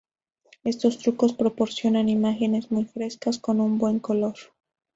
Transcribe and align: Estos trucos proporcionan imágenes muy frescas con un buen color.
Estos 0.63 0.97
trucos 0.97 1.33
proporcionan 1.33 2.09
imágenes 2.09 2.71
muy 2.71 2.85
frescas 2.85 3.37
con 3.37 3.61
un 3.61 3.77
buen 3.77 3.99
color. 3.99 4.33